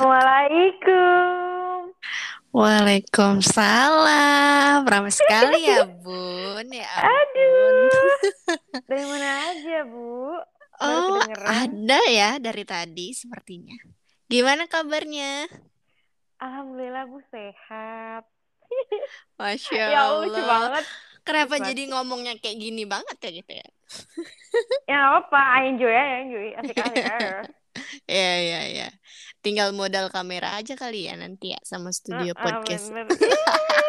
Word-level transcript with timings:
Assalamualaikum. 0.00 1.92
Waalaikumsalam. 2.56 4.88
Ramai 4.88 5.12
sekali 5.12 5.68
ya, 5.68 5.84
Bun. 5.84 6.64
Ya 6.72 6.88
ampun. 6.88 7.04
Aduh. 7.04 8.16
Dari 8.88 9.04
mana 9.04 9.28
aja, 9.52 9.84
Bu? 9.84 10.40
Baru 10.80 11.20
Oh, 11.20 11.28
ada 11.44 12.00
ya 12.08 12.40
dari 12.40 12.64
tadi 12.64 13.12
sepertinya. 13.12 13.76
Gimana 14.24 14.64
kabarnya? 14.72 15.52
Alhamdulillah, 16.40 17.04
Bu 17.04 17.20
sehat. 17.28 18.24
Masya 19.36 19.84
Ya, 19.84 20.08
lucu 20.16 20.32
Allah. 20.32 20.80
banget. 20.80 20.88
Kenapa 21.28 21.60
Lucu 21.60 21.76
jadi 21.76 21.92
ngomongnya 21.92 22.40
kayak 22.40 22.56
gini 22.56 22.88
banget 22.88 23.20
ya 23.20 23.36
gitu 23.36 23.52
ya? 23.52 23.68
Ya, 24.88 25.12
apa-apa. 25.12 25.60
I 25.60 25.76
enjoy 25.76 25.92
ya, 25.92 26.24
enjoy. 26.24 26.56
Asik-asik 26.56 27.04
aja. 27.90 28.06
Ya, 28.06 28.34
ya, 28.38 28.62
ya. 28.68 28.88
Tinggal 29.40 29.72
modal 29.72 30.08
kamera 30.08 30.54
aja 30.54 30.76
kali 30.76 31.08
ya 31.08 31.16
nanti 31.16 31.52
ya 31.52 31.60
sama 31.64 31.90
studio 31.90 32.36
Ah, 32.36 32.40
podcast. 32.40 32.92
bener. 32.92 33.08
Ih, 33.08 33.40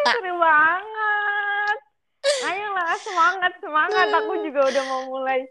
seru 0.07 0.33
banget. 0.37 1.77
Ayolah, 2.21 2.95
semangat, 2.97 3.53
semangat. 3.59 4.07
Aku 4.15 4.33
juga 4.41 4.61
udah 4.63 4.83
mau 4.87 5.01
mulai. 5.09 5.41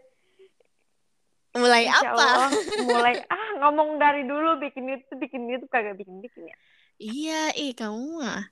Mulai 1.51 1.83
Insya 1.83 2.09
apa? 2.09 2.15
Allah, 2.15 2.49
mulai. 2.89 3.15
Ah, 3.27 3.49
ngomong 3.59 3.99
dari 3.99 4.23
dulu 4.23 4.55
bikin 4.57 4.87
YouTube, 4.87 5.19
bikin 5.19 5.51
YouTube 5.51 5.67
kagak 5.67 5.99
bikin-bikin 5.99 6.47
ya. 6.47 6.57
Iya, 6.95 7.41
ih 7.59 7.73
kamu 7.75 8.23
mah 8.23 8.47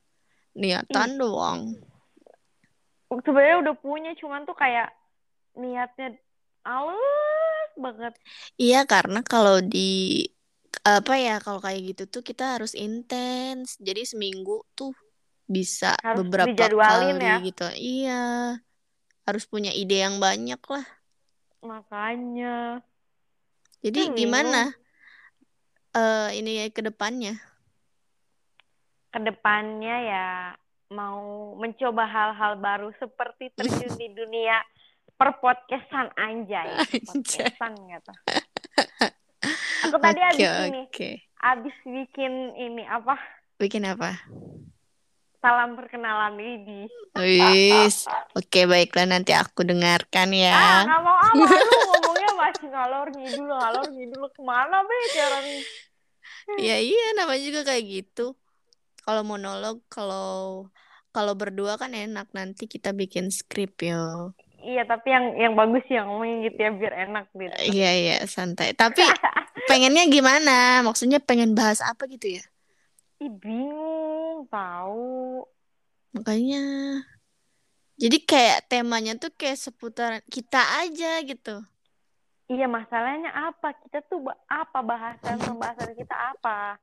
niatan 0.54 1.16
doang. 1.16 1.80
Sebenarnya 3.10 3.58
udah 3.64 3.76
punya, 3.80 4.12
cuman 4.20 4.44
tuh 4.44 4.54
kayak 4.54 4.92
niatnya 5.56 6.14
alus 6.62 7.59
banget. 7.86 8.14
Iya, 8.62 8.78
karena 8.92 9.20
kalau 9.32 9.56
di 9.74 9.78
apa 10.94 11.14
ya, 11.26 11.32
kalau 11.46 11.60
kayak 11.66 11.82
gitu 11.94 12.04
tuh 12.14 12.22
kita 12.30 12.44
harus 12.58 12.72
intens. 12.86 13.68
Jadi 13.88 14.02
seminggu 14.12 14.52
tuh 14.78 14.92
bisa 15.56 15.88
Harus 16.04 16.28
beberapa 16.28 16.64
kali 16.88 17.06
ya. 17.28 17.36
gitu. 17.48 17.64
Iya. 17.90 18.12
Harus 19.28 19.44
punya 19.52 19.72
ide 19.82 19.96
yang 20.06 20.16
banyak 20.26 20.60
lah. 20.74 20.86
Makanya. 21.68 22.54
Jadi 23.84 24.00
Hmm, 24.00 24.16
gimana 24.16 24.72
eh 25.98 26.30
ini 26.40 26.52
ke 26.76 26.82
depannya? 26.88 27.34
Ke 29.10 29.20
depannya 29.26 29.96
ya 30.06 30.28
mau 30.94 31.54
mencoba 31.58 32.06
hal-hal 32.06 32.54
baru 32.62 32.90
seperti 33.02 33.50
terjun 33.58 33.94
di 33.98 34.08
dunia 34.14 34.58
perpodcastan 35.20 36.08
anjay. 36.16 36.68
Anjay. 37.12 37.44
Podcastan 37.52 37.76
gitu. 37.76 38.12
Aku 39.88 39.96
tadi 40.00 40.20
Oke, 40.24 40.44
abis 40.44 40.72
ini, 40.72 40.82
oke. 40.88 41.10
abis 41.44 41.76
bikin 41.84 42.34
ini 42.56 42.84
apa? 42.88 43.16
Bikin 43.60 43.84
apa? 43.84 44.16
Salam 45.40 45.76
perkenalan 45.80 46.36
diri. 46.36 46.84
Wis. 47.16 48.08
Oke, 48.36 48.68
baiklah 48.68 49.08
nanti 49.08 49.32
aku 49.32 49.64
dengarkan 49.64 50.36
Ah, 50.36 50.40
ya. 50.40 50.56
nggak 50.84 51.00
mau 51.04 51.16
ah, 51.16 51.32
malu 51.32 51.76
ngomongnya 51.96 52.32
masih 52.36 52.68
ngalor 52.68 53.08
ngidul, 53.12 53.48
ngalor 53.48 53.88
ngidul 53.88 54.24
ke 54.36 54.42
mana 54.44 54.84
be 54.84 54.98
sekarang? 55.16 55.46
Ya 56.60 56.76
iya, 56.80 57.16
namanya 57.16 57.40
juga 57.40 57.62
kayak 57.72 57.84
gitu. 57.88 58.36
Kalau 59.08 59.24
monolog, 59.24 59.80
kalau 59.88 60.68
kalau 61.16 61.34
berdua 61.40 61.80
kan 61.80 61.96
enak 61.96 62.28
nanti 62.36 62.68
kita 62.68 62.92
bikin 62.92 63.32
skrip 63.32 63.80
yo. 63.80 64.36
Iya, 64.60 64.84
tapi 64.84 65.08
yang 65.12 65.26
yang 65.40 65.54
bagus 65.56 65.84
ya 65.88 66.04
ngomongnya 66.04 66.52
gitu 66.52 66.58
ya 66.60 66.72
biar 66.76 66.94
enak 67.08 67.26
gitu. 67.32 67.56
Iya 67.72 67.90
iya 67.96 68.18
santai. 68.28 68.76
Tapi 68.76 69.04
pengennya 69.72 70.04
gimana? 70.12 70.84
Maksudnya 70.84 71.24
pengen 71.24 71.56
bahas 71.56 71.80
apa 71.80 72.06
gitu 72.12 72.40
ya? 72.40 72.44
Ih, 73.24 73.32
bingung 73.32 74.48
tahu. 74.52 75.48
Makanya 76.12 76.64
jadi 78.00 78.18
kayak 78.24 78.72
temanya 78.72 79.20
tuh 79.20 79.32
kayak 79.36 79.60
seputaran 79.60 80.24
kita 80.32 80.60
aja 80.84 81.20
gitu. 81.24 81.64
Iya, 82.50 82.66
masalahnya 82.66 83.30
apa? 83.30 83.76
Kita 83.76 84.02
tuh 84.08 84.26
apa 84.50 84.80
bahasan 84.82 85.38
pembahasan 85.38 85.94
kita 85.94 86.16
apa? 86.16 86.80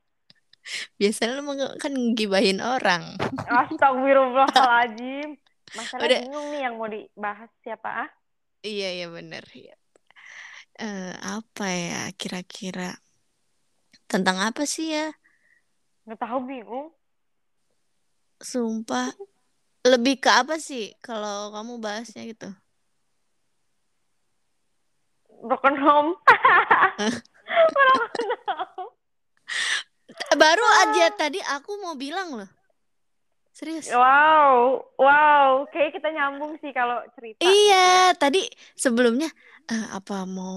Biasanya 1.01 1.41
lu 1.41 1.57
kan 1.81 1.93
ngibahin 1.93 2.61
orang. 2.61 3.17
Astagfirullahaladzim. 3.49 5.37
Masalah 5.75 6.07
Udah. 6.07 6.21
bingung 6.23 6.47
nih 6.55 6.61
yang 6.63 6.75
mau 6.79 6.87
dibahas 6.87 7.51
siapa 7.67 8.07
ah? 8.07 8.11
Iya 8.63 8.89
iya 9.03 9.07
bener 9.11 9.45
ya. 9.51 9.75
Eh, 10.77 11.15
apa 11.25 11.67
ya 11.73 12.03
kira-kira 12.15 12.95
tentang 14.07 14.39
apa 14.39 14.63
sih 14.69 14.95
ya? 14.95 15.11
Nggak 16.07 16.21
tahu 16.23 16.39
bingung. 16.47 16.89
Sumpah 18.39 19.11
lebih 19.87 20.21
ke 20.21 20.31
apa 20.31 20.61
sih 20.61 20.93
kalau 21.03 21.51
kamu 21.51 21.81
bahasnya 21.81 22.23
gitu? 22.27 22.51
Broken 25.47 25.77
home. 25.79 26.11
Broken 27.77 28.31
home. 28.51 28.91
Baru 30.37 30.67
aja 30.87 31.07
tadi 31.15 31.39
aku 31.41 31.79
mau 31.81 31.95
bilang 31.95 32.35
loh. 32.35 32.56
Serius. 33.57 33.89
Wow, 33.89 34.85
wow. 34.99 35.65
Kayak 35.73 35.91
kita 35.97 36.09
nyambung 36.13 36.59
sih 36.61 36.73
kalau 36.75 36.99
cerita. 37.17 37.47
Iya, 37.47 37.77
tadi 38.21 38.39
sebelumnya 38.85 39.27
eh, 39.71 39.85
apa 39.97 40.15
mau 40.37 40.57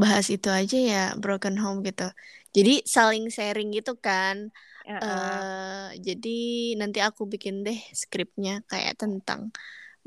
bahas 0.00 0.26
itu 0.34 0.48
aja 0.58 0.76
ya 0.90 0.98
broken 1.22 1.56
home 1.62 1.78
gitu. 1.88 2.02
Jadi 2.56 2.70
saling 2.94 3.24
sharing 3.34 3.68
gitu 3.76 3.92
kan. 4.06 4.36
Ya, 4.84 4.98
eh 5.02 5.86
jadi 6.06 6.28
nanti 6.80 6.98
aku 7.08 7.22
bikin 7.32 7.54
deh 7.66 7.78
skripnya 8.02 8.50
kayak 8.70 8.92
tentang 9.02 9.40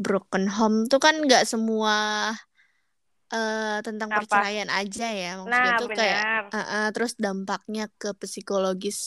broken 0.03 0.45
home 0.55 0.77
tuh 0.91 0.99
kan 1.05 1.15
nggak 1.25 1.43
semua 1.51 1.93
eh 3.33 3.77
tentang 3.85 4.09
Apa? 4.13 4.15
perceraian 4.17 4.69
aja 4.79 5.05
ya. 5.21 5.29
Maksudnya 5.41 5.71
Nah, 5.71 5.79
tuh 5.79 5.89
kayak 5.97 6.19
eh, 6.53 6.57
eh, 6.73 6.85
terus 6.93 7.13
dampaknya 7.25 7.83
ke 7.99 8.07
psikologis 8.21 8.97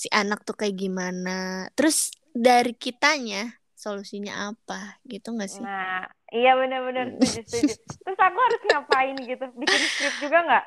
si 0.00 0.06
anak 0.20 0.38
tuh 0.46 0.54
kayak 0.60 0.76
gimana. 0.82 1.30
Terus 1.76 1.96
dari 2.36 2.72
kitanya 2.76 3.56
solusinya 3.76 4.52
apa 4.52 5.00
gitu 5.08 5.32
nggak 5.36 5.50
sih? 5.50 5.64
Nah, 5.64 6.04
iya 6.34 6.50
benar-benar 6.60 7.06
setuju, 7.16 7.40
setuju. 7.48 7.72
Terus 8.04 8.18
aku 8.18 8.38
harus 8.46 8.62
ngapain 8.68 9.16
gitu? 9.30 9.44
Bikin 9.62 9.82
skrip 9.94 10.14
juga 10.20 10.38
nggak? 10.46 10.64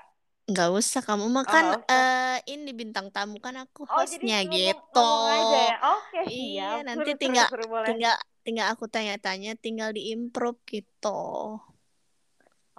Nggak 0.49 0.69
usah 0.81 1.01
kamu 1.05 1.25
mah 1.29 1.45
Oh, 1.45 1.51
kan 1.53 1.65
eh, 1.93 2.37
ini 2.53 2.69
bintang 2.73 3.07
tamu 3.13 3.37
kan 3.37 3.53
aku 3.63 3.85
Oh, 3.85 4.01
hostnya 4.01 4.41
ngomong, 4.41 4.57
gitu. 4.57 4.97
ngomong 4.97 5.25
aja 5.37 5.57
ya? 5.69 5.75
Oke, 5.93 6.19
Iya, 6.25 6.61
siap. 6.61 6.85
nanti 6.89 7.09
seru, 7.13 7.21
tinggal 7.21 7.47
seru, 7.49 7.65
boleh. 7.69 7.85
tinggal 7.93 8.15
tinggal 8.45 8.67
aku 8.73 8.85
tanya-tanya, 8.89 9.49
tinggal 9.63 9.89
diimprove 9.97 10.59
gitu. 10.73 11.07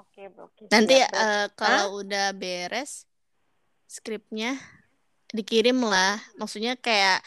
Oke, 0.01 0.23
oke. 0.35 0.65
Nanti 0.73 0.95
siap, 0.99 1.15
eh, 1.15 1.47
kalau 1.61 2.03
udah 2.03 2.27
beres 2.35 3.07
skripnya 3.87 4.59
dikirim 5.37 5.79
lah. 5.83 6.19
Maksudnya 6.41 6.75
kayak 6.79 7.23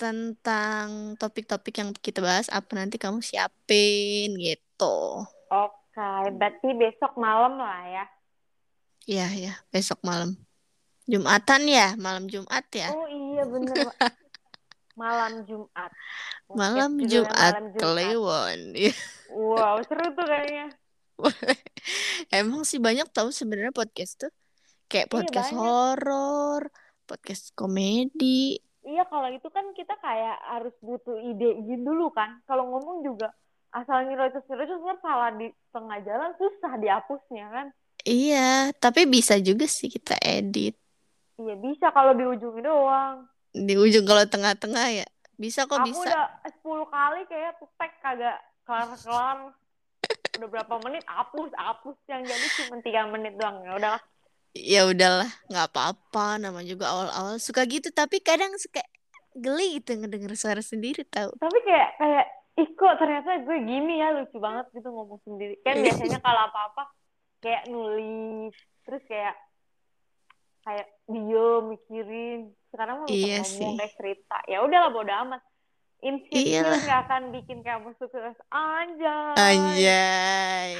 tentang 0.00 1.12
topik-topik 1.20 1.76
yang 1.76 1.92
kita 1.92 2.24
bahas 2.24 2.48
apa 2.48 2.72
nanti 2.72 2.96
kamu 2.96 3.20
siapin 3.20 4.32
gitu. 4.40 5.28
Oke, 5.52 6.10
berarti 6.40 6.68
besok 6.72 7.20
malam 7.20 7.60
lah 7.60 7.84
ya. 7.84 8.04
Iya 9.04 9.26
ya, 9.36 9.52
besok 9.68 10.00
malam. 10.00 10.40
Jumatan 11.04 11.68
ya, 11.68 11.92
malam 12.00 12.24
Jumat 12.32 12.64
ya. 12.72 12.88
Oh 12.88 13.04
iya 13.04 13.44
bener. 13.44 13.76
Malam 15.00 15.48
Jumat. 15.48 15.90
Oke, 16.44 16.60
Malam 16.60 16.92
Jumat 17.08 17.32
Malam 17.32 17.64
Jumat. 17.72 17.80
Kliwon. 17.80 18.58
Iya. 18.76 18.94
Wow, 19.32 19.80
seru 19.88 20.12
tuh 20.12 20.26
kayaknya. 20.28 20.66
Emang 22.36 22.68
sih 22.68 22.76
banyak 22.76 23.08
tahu 23.08 23.32
sebenarnya 23.32 23.72
podcast 23.72 24.20
tuh. 24.20 24.32
Kayak 24.92 25.08
Iya, 25.08 25.12
podcast 25.16 25.50
banyak. 25.56 25.62
horor, 25.62 26.62
podcast 27.08 27.44
komedi. 27.56 28.60
Iya, 28.90 29.06
kalau 29.06 29.30
itu 29.30 29.46
kan 29.54 29.70
kita 29.78 29.94
kayak 30.02 30.36
harus 30.50 30.74
butuh 30.82 31.14
ide 31.22 31.62
gitu 31.62 31.94
dulu 31.94 32.10
kan. 32.10 32.42
Kalau 32.50 32.66
ngomong 32.74 33.06
juga 33.06 33.30
asal 33.70 34.02
nyerocos-nyerocos 34.10 34.82
ntar 34.82 34.98
salah 34.98 35.30
di 35.38 35.46
tengah 35.70 35.98
jalan 36.02 36.34
susah 36.34 36.74
dihapusnya 36.74 37.46
kan. 37.54 37.66
Iya, 38.02 38.74
tapi 38.82 39.06
bisa 39.06 39.38
juga 39.38 39.70
sih 39.70 39.86
kita 39.86 40.18
edit. 40.18 40.74
Iya 41.38 41.54
bisa 41.54 41.94
kalau 41.94 42.18
di 42.18 42.26
ujung 42.26 42.58
doang. 42.58 43.30
Di 43.54 43.78
ujung 43.78 44.02
kalau 44.02 44.26
tengah-tengah 44.26 44.86
ya. 44.90 45.06
Bisa 45.38 45.70
kok 45.70 45.80
Aku 45.80 45.88
bisa. 45.88 46.10
udah 46.10 46.26
10 46.60 46.84
kali 46.90 47.20
kayak 47.30 47.62
tag 47.78 47.92
kagak 48.02 48.38
kelar-kelar. 48.66 49.54
Udah 50.36 50.48
berapa 50.50 50.74
menit 50.82 51.06
hapus, 51.06 51.54
hapus. 51.54 51.96
Yang 52.10 52.34
jadi 52.34 52.46
cuma 52.58 52.76
3 52.82 53.12
menit 53.14 53.32
doang. 53.38 53.56
Ya 53.62 53.72
udahlah. 53.78 54.02
Ya 54.56 54.86
udahlah, 54.86 55.30
nggak 55.46 55.66
apa-apa. 55.70 56.42
Nama 56.42 56.60
juga 56.66 56.90
awal-awal 56.90 57.36
suka 57.38 57.62
gitu, 57.70 57.88
tapi 57.94 58.18
kadang 58.18 58.50
suka 58.58 58.82
geli 59.38 59.78
gitu 59.78 59.94
ngedenger 59.94 60.34
suara 60.34 60.62
sendiri 60.62 61.06
tahu. 61.06 61.30
Tapi 61.38 61.58
kayak 61.62 61.90
kayak 62.02 62.26
ih 62.58 62.68
kok 62.74 62.94
ternyata 62.98 63.40
gue 63.46 63.58
gini 63.62 64.02
ya 64.02 64.10
lucu 64.10 64.36
banget 64.42 64.66
gitu 64.74 64.90
ngomong 64.90 65.22
sendiri. 65.22 65.54
Kan 65.62 65.78
biasanya 65.80 66.18
kalau 66.18 66.50
apa-apa 66.50 66.82
kayak 67.40 67.62
nulis 67.72 68.52
terus 68.84 69.02
kayak 69.08 69.34
kayak 70.60 70.86
diem 71.08 71.62
mikirin 71.72 72.40
sekarang 72.68 73.08
bisa 73.08 73.16
Iya 73.16 73.38
ngomong 73.40 73.76
kayak 73.80 73.94
cerita 73.96 74.38
ya 74.44 74.58
udahlah 74.60 74.92
bodo 74.92 75.12
amat 75.26 75.42
insecure 76.04 76.68
nggak 76.84 77.00
akan 77.08 77.22
bikin 77.32 77.58
kamu 77.64 77.96
sukses 77.96 78.36
anjay 78.52 79.36
Anjay. 79.40 80.70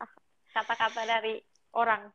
kata-kata 0.56 1.00
dari 1.08 1.40
orang 1.72 2.12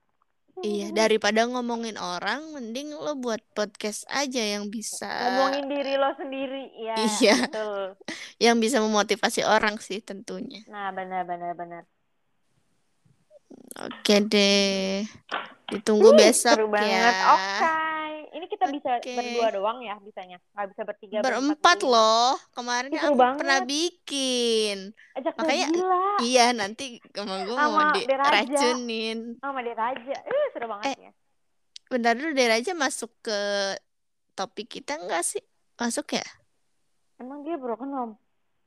Iya, 0.58 0.88
daripada 0.90 1.44
ngomongin 1.44 2.00
orang, 2.00 2.56
mending 2.56 2.96
lo 2.96 3.12
buat 3.14 3.44
podcast 3.52 4.08
aja 4.08 4.40
yang 4.40 4.72
bisa 4.72 5.08
ngomongin 5.28 5.68
diri 5.68 5.94
lo 5.96 6.16
sendiri 6.16 6.72
ya 6.80 6.96
Iya. 6.96 7.36
betul 7.46 8.00
yang 8.46 8.56
bisa 8.58 8.80
memotivasi 8.80 9.44
orang 9.44 9.76
sih 9.78 10.00
tentunya. 10.00 10.64
nah 10.68 10.90
benar 10.90 11.28
benar 11.28 11.54
benar 11.54 11.84
Oke 13.76 14.24
deh. 14.24 15.04
Ditunggu 15.68 16.16
Ih, 16.16 16.18
besok 16.18 16.56
seru 16.56 16.68
ya. 16.68 16.72
banget 16.72 17.16
oke 17.28 17.60
ini 17.68 17.85
kita 18.56 18.66
bisa 18.70 18.90
Oke. 18.98 19.12
berdua 19.12 19.48
doang 19.52 19.78
ya 19.80 19.96
bisanya 20.00 20.38
nggak 20.52 20.68
bisa 20.72 20.82
bertiga 20.84 21.18
Berempat 21.20 21.78
berlima. 21.78 21.92
loh. 21.92 22.32
Kemarin 22.52 22.90
Ih, 22.90 23.00
aku 23.00 23.14
pernah 23.36 23.60
banget. 23.60 23.68
bikin. 23.68 24.78
ajak 25.14 25.34
Makanya- 25.36 25.70
gila 25.70 26.04
Iya, 26.22 26.46
nanti 26.52 26.86
emang 27.14 27.40
gue 27.44 27.54
mau 27.54 27.70
Sama 27.76 27.92
Deraja. 27.94 28.44
diracunin. 28.46 29.20
sama 29.38 29.60
dia 29.60 29.76
aja 29.76 30.16
eh 30.18 30.46
seru 30.50 30.68
banget 30.68 30.86
Eh. 30.90 30.98
ya 31.02 31.12
Bentar 31.86 32.14
dulu 32.14 32.32
deh 32.32 32.50
aja 32.50 32.74
masuk 32.74 33.14
ke 33.22 33.40
topik 34.34 34.68
kita 34.70 34.98
enggak 34.98 35.22
sih? 35.22 35.44
Masuk 35.76 36.10
ya? 36.12 36.26
emang 37.16 37.44
dia 37.44 37.56
broken 37.56 37.88
home 37.90 38.14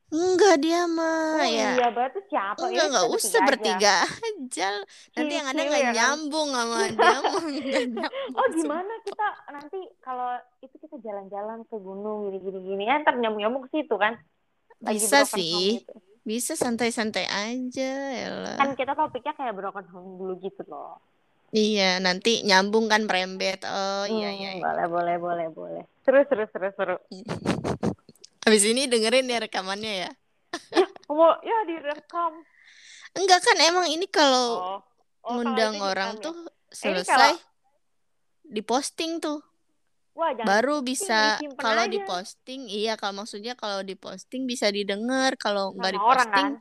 Enggak 0.09 0.55
dia 0.57 0.83
oh 0.83 0.89
mah 0.89 1.45
ya. 1.45 1.69
iya 1.77 1.87
berarti 1.93 2.19
siapa 2.25 2.57
Enggak, 2.59 2.73
Ya, 2.73 2.83
enggak 2.89 3.07
usah 3.13 3.39
bertiga 3.45 3.93
aja. 4.01 4.69
Nanti 5.13 5.33
yang 5.37 5.47
ada 5.47 5.61
nggak 5.61 5.79
ya 5.79 5.85
kan? 5.85 5.93
nyambung 5.93 6.49
sama 6.49 6.77
dia 6.97 7.17
mah 7.21 7.43
nggak 7.45 8.11
Oh 8.33 8.47
gimana 8.49 8.93
kita 9.05 9.27
nanti 9.49 9.79
kalau 10.01 10.29
itu 10.59 10.75
kita 10.81 10.97
jalan-jalan 10.99 11.61
ke 11.65 11.75
gunung 11.77 12.17
gini-gini 12.25 12.59
gini 12.65 12.83
ya 12.85 12.97
ntar 12.99 13.15
nyambung-nyambung 13.15 13.69
ke 13.69 13.77
situ 13.77 13.95
kan 13.95 14.17
Lagi 14.79 14.97
Bisa 14.97 15.27
sih. 15.27 15.83
gitu. 15.83 15.93
Bisa 16.19 16.53
santai-santai 16.53 17.25
aja 17.25 17.91
elah. 18.15 18.57
kan 18.57 18.73
kita 18.73 18.93
topiknya 18.93 19.33
kayak 19.33 19.53
broken 19.53 19.85
home 19.89 20.17
dulu 20.17 20.33
gitu 20.41 20.61
loh 20.65 20.97
Iya, 21.49 21.97
nanti 21.97 22.45
nyambung 22.45 22.85
kan 22.85 23.09
merembet. 23.09 23.65
Oh 23.65 24.05
iya 24.05 24.29
Hmm, 24.29 24.37
iya. 24.37 24.49
iya. 24.53 24.61
boleh 24.61 24.85
boleh 24.85 25.15
boleh 25.17 25.47
boleh 25.49 25.83
seru 26.01 26.21
seru 26.29 26.45
seru 26.49 26.69
seru 26.77 26.95
Habis 28.41 28.63
ini 28.65 28.85
dengerin 28.85 29.25
ya 29.25 29.39
rekamannya 29.39 29.93
ya. 30.03 30.11
oh 31.11 31.33
ya 31.41 31.57
direkam 31.63 32.41
Enggak 33.11 33.41
kan 33.41 33.57
emang 33.59 33.85
ini 33.85 34.05
kalau 34.05 34.47
oh, 34.57 34.79
oh 35.23 35.31
ngundang 35.33 35.77
orang 35.77 36.17
ya? 36.17 36.23
tuh 36.23 36.35
Ini 36.69 36.73
selesai 37.01 37.13
kalau- 37.33 37.41
diposting 38.43 39.17
tuh. 39.17 39.41
wah 40.11 40.29
jangan 40.31 40.45
Baru 40.47 40.75
bisa 40.81 41.37
kalau 41.55 41.85
aja. 41.85 41.91
diposting, 41.91 42.65
iya 42.65 42.93
kalau 42.93 43.23
maksudnya 43.23 43.53
kalau 43.53 43.81
diposting 43.81 44.43
bisa 44.43 44.67
didengar, 44.67 45.37
kalau 45.37 45.71
nggak 45.71 45.95
diposting 45.95 46.33
kan 46.33 46.51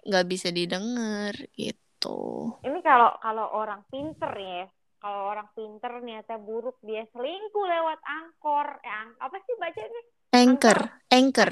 nggak 0.00 0.26
bisa 0.26 0.48
didengar 0.48 1.36
gitu. 1.52 2.18
ini 2.60 2.80
kalau 2.80 3.12
kalau 3.18 3.44
orang 3.52 3.84
pinter 3.86 4.30
ya 4.32 4.64
kalau 4.98 5.28
orang 5.28 5.46
pinter 5.52 6.00
niatnya 6.00 6.38
buruk 6.38 6.78
dia 6.80 7.04
selingkuh 7.08 7.66
lewat 7.66 8.00
angkor 8.02 8.78
eh 8.80 8.90
ang- 8.90 9.18
apa 9.20 9.36
sih 9.38 9.54
bacanya 9.54 10.02
Anchor, 10.28 10.78
anchor, 11.08 11.50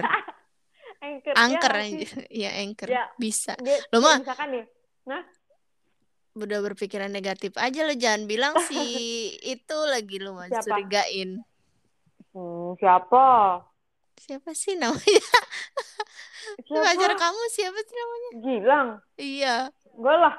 anchor 1.01 1.35
anchor 1.41 1.73
ya, 1.73 1.81
aja. 1.81 2.09
Ya 2.45 2.51
anchor. 2.61 2.89
Ya. 2.89 3.05
Bisa. 3.17 3.57
dia, 3.57 3.81
Lo 3.89 4.05
mah- 4.05 4.21
misalkan 4.21 4.49
nih 4.53 4.65
Udah 6.37 6.61
berpikiran 6.61 7.09
negatif 7.09 7.57
aja 7.57 7.81
lo 7.81 7.97
jangan 7.97 8.29
bilang 8.29 8.53
si 8.61 8.77
itu 9.57 9.79
lagi 9.89 10.21
lo 10.21 10.37
Siapa? 10.53 10.61
curigain. 10.61 11.41
hmm, 12.37 12.77
siapa 12.77 13.25
Siapa 14.17 14.53
sih 14.53 14.77
namanya? 14.77 15.25
siapa 16.69 16.85
Pacar 16.85 17.13
kamu 17.17 17.43
siapa 17.49 17.79
sih 17.81 17.97
namanya? 17.97 18.31
Gilang 18.43 18.89
Iya. 19.17 19.57
gue 19.87 20.15
lah 20.15 20.37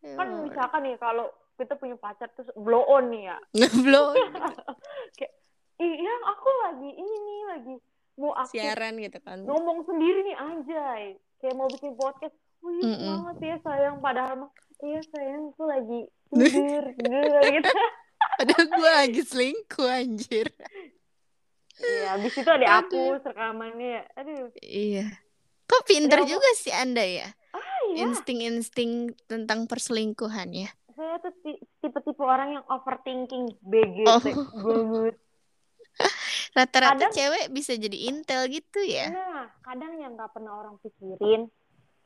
Ya 0.00 0.16
kan 0.16 0.26
misalkan 0.42 0.80
nih 0.82 0.96
kalau 0.96 1.30
kita 1.54 1.76
punya 1.76 1.94
pacar 1.94 2.26
terus 2.34 2.50
blow 2.56 2.82
on 2.88 3.12
nih 3.12 3.30
ya 3.30 3.36
kayak 5.14 5.32
ih 5.78 5.94
yang 5.96 6.22
aku 6.26 6.48
lagi 6.66 6.90
ini 6.90 7.16
nih 7.20 7.29
lagi 7.50 7.76
mau 8.14 8.32
aku 8.32 8.50
siaran 8.50 8.94
gitu 8.96 9.18
kan. 9.18 9.38
ngomong 9.40 9.82
sendiri 9.82 10.22
nih 10.22 10.36
anjay 10.36 11.02
kayak 11.38 11.54
mau 11.54 11.68
bikin 11.68 11.92
podcast 11.94 12.34
wih 12.60 12.78
Mm-mm. 12.78 13.00
semangat 13.00 13.36
ya 13.40 13.56
sayang 13.60 13.96
padahal 13.98 14.34
mah 14.38 14.50
iya 14.80 15.00
sayang 15.06 15.52
tuh 15.54 15.66
lagi 15.66 16.00
tidur 16.30 16.84
gitu 16.94 17.70
Padahal 18.36 18.66
gue 18.68 18.90
lagi 18.94 19.20
selingkuh 19.22 19.88
anjir. 19.90 20.46
iya 21.78 22.12
habis 22.12 22.32
itu 22.34 22.44
dihapus 22.46 23.20
rekamannya 23.22 24.04
aduh 24.12 24.52
Iya. 24.60 25.08
Kok 25.64 25.86
pinter 25.86 26.20
Ya, 26.20 26.28
juga 26.28 26.50
sih 26.54 26.68
Anda 26.70 27.00
ya? 27.00 27.28
ah 27.50 27.60
iya 27.88 28.04
Insting-insting 28.04 28.92
tentang 29.24 29.64
perselingkuhan 29.64 30.52
ya. 30.52 30.68
saya 30.90 31.16
tuh 31.18 31.32
ti- 31.40 31.62
tipe-tipe 31.80 32.20
orang 32.20 32.52
yang 32.54 32.64
overthinking 32.66 33.56
BGT 33.62 34.04
Oh. 34.04 34.20
banget 34.20 35.16
Rata-rata 36.50 36.98
Kadang- 36.98 37.14
cewek 37.14 37.44
bisa 37.50 37.72
jadi 37.74 37.96
intel 38.06 38.46
gitu 38.46 38.78
ya. 38.80 39.08
nah 39.08 39.48
kadang 39.60 39.96
yang 39.96 40.12
nggak 40.12 40.30
pernah 40.30 40.56
orang 40.56 40.76
pikirin 40.78 41.48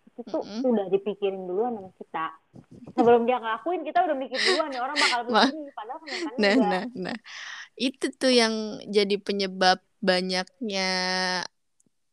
itu 0.05 0.21
tuh 0.25 0.41
Mm-mm. 0.41 0.69
udah 0.69 0.87
dipikirin 0.89 1.43
duluan 1.43 1.75
sama 1.75 1.91
kita 1.97 2.27
sebelum 2.93 3.25
dia 3.25 3.37
ngelakuin 3.37 3.83
kita 3.83 3.99
udah 4.01 4.15
mikir 4.15 4.39
duluan 4.39 4.69
nih 4.69 4.79
orang 4.79 4.95
bakal 4.95 5.21
begini 5.25 5.69
padahal 5.73 5.99
Nah, 6.37 6.53
enggak 6.55 6.57
nah, 6.61 6.85
nah. 7.11 7.17
Itu 7.75 8.07
tuh 8.13 8.31
yang 8.31 8.79
jadi 8.87 9.17
penyebab 9.19 9.83
banyaknya 9.99 10.91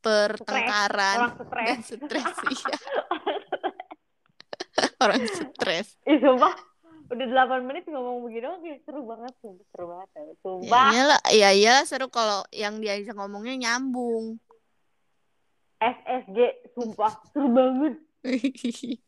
pertengkaran 0.02 1.18
orang 1.20 1.36
stres 1.38 1.86
dan 2.00 2.00
stres. 2.02 2.26
Iya. 2.42 2.76
Orang 4.98 5.22
stres. 5.26 5.88
Udah 7.12 7.28
8 7.28 7.68
menit 7.68 7.84
ngomong 7.86 8.24
begini 8.24 8.42
doang 8.42 8.64
kayak 8.64 8.80
seru 8.88 9.04
banget. 9.04 9.34
Seru 9.44 9.86
banget. 9.86 10.10
ya. 10.10 10.22
Ya 10.24 10.34
Sumpah. 10.40 10.88
iyalah, 10.90 11.22
ya 11.28 11.50
iyalah 11.52 11.84
seru 11.84 12.08
kalau 12.08 12.42
yang 12.50 12.80
diajak 12.80 13.14
ngomongnya 13.14 13.54
nyambung. 13.60 14.40
SSG. 15.78 16.38
Sumpah. 16.72 17.12
Seru 17.30 17.48
banget. 17.52 18.00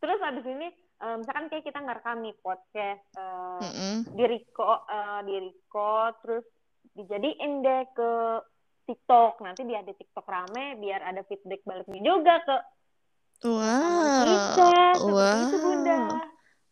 Terus 0.00 0.20
abis 0.20 0.44
ini, 0.44 0.68
eh, 0.74 1.16
misalkan 1.16 1.46
kayak 1.48 1.64
kita 1.64 1.78
ngerekam 1.80 2.18
nih 2.20 2.34
podcast. 2.40 3.04
eh, 3.16 3.58
Mm-mm. 3.60 3.96
di 4.16 4.24
record, 4.26 4.80
eh, 4.84 5.20
di 5.24 5.34
record, 5.48 6.12
terus 6.20 6.44
dijadiin 6.92 7.52
deh 7.60 7.82
ke 7.92 8.10
TikTok. 8.84 9.40
Nanti 9.40 9.62
biar 9.62 9.84
di 9.84 9.94
TikTok 9.94 10.24
rame, 10.24 10.76
biar 10.76 11.00
ada 11.04 11.20
feedback 11.24 11.62
baliknya 11.64 12.00
juga 12.00 12.34
ke 12.42 12.56
Wow. 13.40 14.20
kita. 14.20 14.68
Seperti 14.96 15.38
itu, 15.40 15.56
Bunda. 15.58 15.96
Wow. 15.96 16.18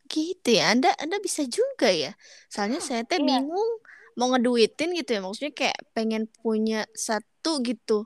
Gitu 0.08 0.48
ya. 0.52 0.64
Anda 0.72 0.90
Anda 0.96 1.16
bisa 1.20 1.44
juga 1.44 1.88
ya. 1.88 2.12
Soalnya 2.48 2.80
saya 2.80 3.04
teh 3.04 3.16
Iya. 3.16 3.40
bingung 3.44 3.70
mau 4.16 4.32
ngeduitin 4.32 4.96
gitu 4.96 5.16
ya. 5.16 5.20
Maksudnya 5.20 5.52
kayak 5.52 5.78
pengen 5.92 6.28
punya 6.40 6.84
satu 6.92 7.60
gitu. 7.60 8.04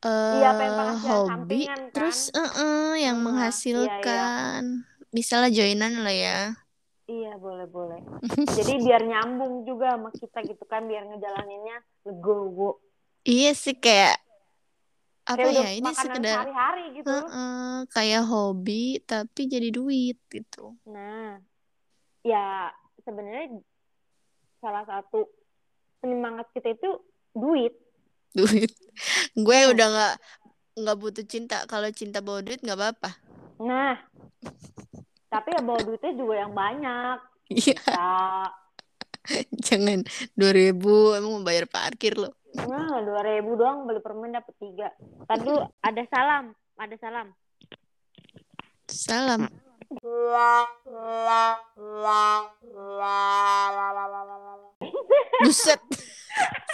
eh 0.00 0.40
Iya, 0.40 0.56
pengen 0.56 0.74
penghasilan 0.74 1.20
hobi 1.44 1.60
kan. 1.68 1.80
terus 1.92 2.32
eh, 2.32 2.50
eh, 2.56 2.92
yang 3.04 3.20
Ah, 3.20 3.24
menghasilkan. 3.26 4.62
Bisa 5.10 5.42
lah 5.42 5.50
joinan 5.50 6.00
lah 6.06 6.14
ya. 6.14 6.38
Iya 7.04 7.34
boleh 7.36 7.66
boleh. 7.66 7.98
Jadi 8.56 8.86
biar 8.86 9.02
nyambung 9.02 9.66
juga 9.66 9.98
sama 9.98 10.14
kita 10.14 10.46
gitu 10.46 10.62
kan, 10.64 10.86
biar 10.86 11.04
ngejalaninnya 11.04 11.82
legowo. 12.06 12.78
Iya 13.26 13.50
sih 13.52 13.74
kayak 13.74 14.22
apa 15.30 15.38
Kayak 15.38 15.52
udah 15.52 15.62
ya 15.62 15.70
ini 15.72 15.90
sekedar 15.94 16.34
sehari-hari 16.42 16.84
gitu. 16.92 17.06
eh, 17.06 17.24
eh, 17.24 17.76
kayak 17.88 18.22
hobi 18.26 18.82
tapi 19.02 19.40
jadi 19.46 19.68
duit 19.70 20.18
gitu. 20.26 20.74
Nah, 20.84 21.38
ya 22.20 22.74
sebenarnya 23.00 23.62
salah 24.58 24.84
satu 24.84 25.30
penyemangat 25.98 26.50
kita 26.50 26.74
itu 26.74 26.90
duit. 27.32 27.72
Duit. 28.30 28.70
Gue 29.46 29.58
Hmm. 29.62 29.72
udah 29.72 29.86
nggak 29.88 30.14
nggak 30.76 30.96
butuh 30.98 31.24
cinta. 31.24 31.62
Kalau 31.64 31.88
cinta 31.90 32.18
bawa 32.18 32.42
duit 32.42 32.58
nggak 32.58 32.74
apa-apa. 32.74 33.10
Nah, 33.60 33.94
tapi 35.32 35.48
ya 35.54 35.62
bawa 35.62 35.80
duitnya 35.80 36.12
juga 36.12 36.34
yang 36.36 36.52
banyak. 36.52 37.18
Iya. 37.50 37.78
Ya, 37.86 38.10
Jangan 39.66 40.00
2000 40.34 40.74
emang 41.14 41.32
mau 41.38 41.44
bayar 41.44 41.68
parkir 41.68 42.16
lo. 42.16 42.34
Nah 42.56 42.98
dua 43.04 43.20
ribu 43.22 43.54
doang 43.54 43.86
beli 43.86 44.02
permen 44.02 44.34
dapet 44.34 44.54
tiga. 44.58 44.88
Tadi 45.26 45.54
ada 45.82 46.02
salam, 46.10 46.44
ada 46.78 46.96
salam. 46.98 47.26
Salam. 48.90 49.46
Buset. 55.42 55.80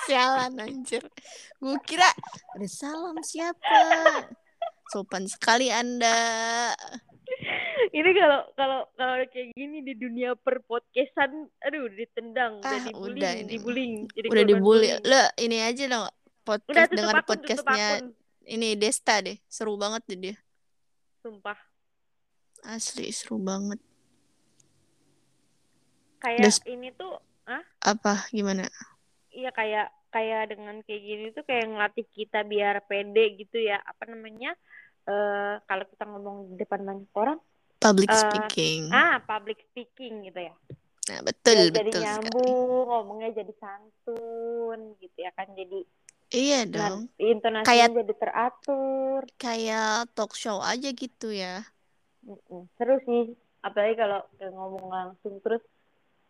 Sialan 0.05 0.53
anjir. 0.61 1.03
Gue 1.57 1.81
kira 1.85 2.09
ada 2.53 2.69
salam 2.69 3.17
siapa? 3.25 3.81
Sopan 4.93 5.25
sekali 5.27 5.73
Anda. 5.73 6.73
Ini 7.97 8.11
kalau 8.13 8.41
kalau 8.53 8.81
kalau 8.93 9.15
kayak 9.27 9.51
gini 9.51 9.81
di 9.81 9.95
dunia 9.95 10.35
per 10.35 10.61
podcastan 10.61 11.33
aduh 11.59 11.89
ditendang 11.89 12.61
udah 12.61 12.69
Ah, 12.69 12.85
dibullying 12.85 13.17
udah 13.17 13.33
ini 13.35 13.49
dibullying 13.49 13.95
jadi 14.11 14.27
Udah 14.29 14.45
dibully. 14.45 14.89
Lo 15.03 15.21
ini 15.39 15.57
aja 15.59 15.85
dong 15.87 16.05
udah 16.05 16.15
podcast 16.45 16.91
dengan 16.91 17.15
akun 17.17 17.29
podcastnya 17.31 17.89
ini 18.47 18.69
Desta 18.75 19.19
deh. 19.19 19.41
Seru 19.47 19.75
banget 19.75 20.03
deh 20.05 20.19
dia. 20.21 20.37
sumpah 21.19 21.59
Asli 22.63 23.11
seru 23.11 23.37
banget. 23.37 23.81
kayak 26.19 26.43
Des- 26.43 26.67
ini 26.67 26.91
tuh 26.93 27.17
ah 27.45 27.63
Apa 27.83 28.27
gimana? 28.31 28.67
iya 29.29 29.51
kayak 29.51 29.89
kayak 30.09 30.49
dengan 30.49 30.81
kayak 30.81 31.03
gini 31.03 31.27
tuh 31.31 31.43
kayak 31.43 31.67
ngelatih 31.67 32.07
kita 32.09 32.41
biar 32.43 32.81
pede 32.83 33.37
gitu 33.37 33.59
ya 33.59 33.77
apa 33.79 34.07
namanya 34.07 34.57
eh 35.05 35.55
kalau 35.63 35.85
kita 35.85 36.05
ngomong 36.05 36.37
di 36.51 36.59
depan 36.59 36.83
banyak 36.83 37.13
orang 37.13 37.39
Public 37.87 38.11
Eh, 38.11 38.19
speaking. 38.19 38.83
ah 38.91 39.17
public 39.23 39.59
speaking 39.71 40.27
gitu 40.27 40.41
ya 40.43 40.55
Nah, 41.07 41.23
betul, 41.23 41.71
jadi 41.71 41.87
betul 41.87 42.03
sekali. 42.03 42.03
nyambung 42.03 42.59
ngomongnya 42.91 43.31
jadi 43.39 43.53
santun 43.63 44.79
gitu 44.99 45.19
ya 45.19 45.31
kan 45.31 45.47
jadi 45.55 45.81
Iya 46.27 46.59
nah, 46.67 46.91
dong. 46.91 47.01
intonasinya 47.17 47.63
Kayak- 47.65 47.95
jadi 47.95 48.15
teratur 48.19 49.21
Kayak 49.39 50.11
talk 50.13 50.35
show 50.35 50.59
aja 50.59 50.91
gitu 50.91 51.31
ya. 51.31 51.63
Seru 52.75 52.99
sih 53.07 53.23
apalagi 53.63 53.95
kalau 53.95 54.19
ngomong 54.43 54.87
langsung 54.91 55.39
terus 55.41 55.63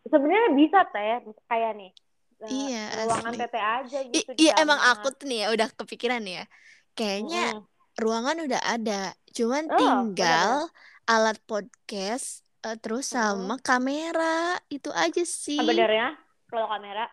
sebenarnya 0.05 0.53
bisa 0.53 0.79
teh 0.93 1.25
kayak 1.49 1.73
nih 1.73 1.91
eh, 2.37 2.49
Iya, 2.53 2.83
ruangan 3.01 3.33
asli. 3.33 3.41
TT 3.41 3.55
aja 3.57 3.99
gitu 4.05 4.29
iya 4.37 4.53
emang 4.57 4.77
aku 4.77 5.09
tuh 5.09 5.25
nih 5.25 5.39
ya 5.41 5.47
udah 5.51 5.69
kepikiran 5.73 6.21
ya. 6.21 6.45
Kayaknya 6.93 7.65
ruangan 7.97 8.45
udah 8.45 8.61
ada, 8.61 9.01
cuman 9.33 9.65
Oh, 9.65 9.73
tinggal 9.75 10.69
alat 11.07 11.39
podcast 11.41 12.43
eh, 12.61 12.75
terus 12.75 13.07
sama 13.07 13.55
kamera 13.57 14.59
itu 14.67 14.91
aja 14.91 15.23
sih. 15.23 15.55
sebenarnya 15.55 16.13
kalau 16.45 16.67
kamera 16.67 17.07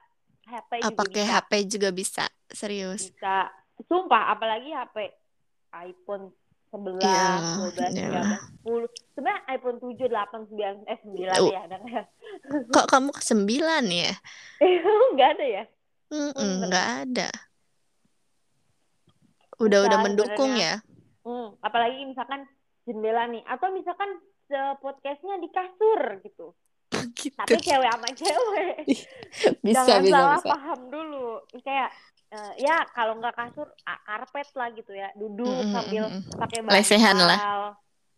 HP 0.45 0.71
juga 0.83 0.93
pakai 0.95 1.23
bisa 1.23 1.33
HP 1.33 1.51
juga 1.67 1.89
bisa, 1.91 2.25
serius. 2.49 3.09
bisa 3.09 3.49
sumpah 3.83 4.31
apalagi 4.31 4.69
HP 4.69 4.97
iPhone 5.81 6.31
11, 6.69 6.99
Iyalah, 7.01 7.71
12, 7.71 7.95
iyalah. 7.95 8.29
13, 8.67 8.67
10 8.67 9.15
sebenarnya 9.15 9.41
iPhone 9.49 9.79
7, 9.79 10.11
8, 10.11 10.51
9 10.51 10.85
eh 10.85 10.99
9 11.01 11.39
Oh. 11.39 11.49
ya 11.49 11.61
ada 11.65 11.77
ya 11.81 12.03
Kok 12.75 12.87
kamu 12.89 13.11
ke 13.11 13.23
sembilan 13.23 13.85
ya? 13.87 14.13
nggak 15.15 15.29
ada 15.33 15.47
ya 15.47 15.65
Mm-mm, 16.11 16.35
Punten. 16.35 16.67
nggak 16.69 16.87
ada. 17.07 17.29
Udah 19.57 19.79
Bisa 19.81 19.87
udah 19.89 19.99
mendukung 20.01 20.53
ya. 20.53 20.75
Hmm, 21.23 21.55
apalagi 21.59 22.05
misalkan 22.05 22.45
jendela 22.85 23.27
nih. 23.29 23.43
Atau 23.49 23.73
misalkan 23.73 24.09
podcastnya 24.79 25.41
di 25.41 25.49
kasur 25.51 26.01
gitu. 26.23 26.53
Gitu. 27.15 27.35
tapi 27.35 27.59
cewek 27.59 27.89
sama 27.91 28.09
cewek. 28.15 28.75
Bisa 29.67 29.83
jangan 29.83 30.03
bisa 30.05 30.15
salah 30.15 30.39
bisa. 30.41 30.51
paham 30.55 30.81
dulu. 30.93 31.27
Kayak 31.65 31.89
eh, 32.31 32.53
ya 32.63 32.77
kalau 32.95 33.19
nggak 33.19 33.35
kasur 33.35 33.69
karpet 33.83 34.49
lah 34.55 34.69
gitu 34.77 34.93
ya. 34.95 35.09
Duduk 35.17 35.49
Mm, 35.49 35.65
mm, 35.65 35.73
sambil 35.75 36.05
pakai 36.39 36.59
bantal 36.63 36.77
Lesehan 36.79 37.17
lah. 37.19 37.39